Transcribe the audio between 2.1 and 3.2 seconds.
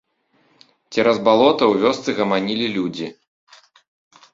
гаманілі людзі.